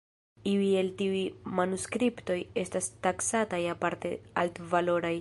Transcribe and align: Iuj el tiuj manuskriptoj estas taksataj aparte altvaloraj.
Iuj 0.51 0.69
el 0.79 0.87
tiuj 1.01 1.19
manuskriptoj 1.59 2.39
estas 2.65 2.91
taksataj 3.07 3.63
aparte 3.79 4.17
altvaloraj. 4.45 5.09